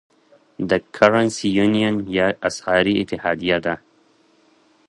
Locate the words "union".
1.65-1.95